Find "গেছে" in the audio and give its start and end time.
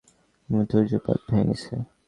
1.49-1.73